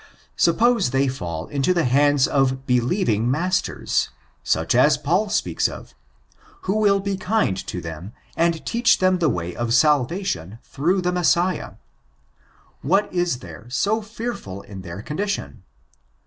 [0.35, 4.09] Suppose they fall into the hands of" believing masters,"
[4.43, 5.93] such as Paul speaks of,
[6.61, 11.11] who will be kind to them, and teach them the way of salvation through the
[11.11, 11.73] Messiah,
[12.81, 15.61] what is there so fearful in their condition!